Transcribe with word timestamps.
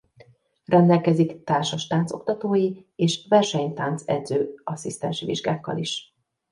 Rendelkezik 0.65 1.43
társastánc-oktatói 1.43 2.71
és 2.95 3.25
versenytánc-edző 3.29 4.61
asszisztensi 4.63 5.25
vizsgákkal 5.25 5.77
is. 5.77 6.13